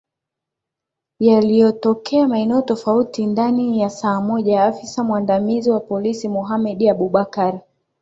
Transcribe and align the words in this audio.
yaliyo 1.19 1.71
tokea 1.71 2.27
maeneo 2.27 2.61
tofauti 2.61 3.25
ndani 3.25 3.89
saa 3.89 4.21
moja 4.21 4.63
afisa 4.63 5.03
mwandamizi 5.03 5.71
wa 5.71 5.79
polisi 5.79 6.29
mohamed 6.29 6.83
abubakar 6.87 7.59